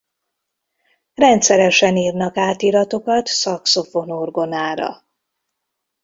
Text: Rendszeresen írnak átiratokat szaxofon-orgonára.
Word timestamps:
Rendszeresen 1.13 1.97
írnak 1.97 2.37
átiratokat 2.37 3.27
szaxofon-orgonára. 3.27 5.05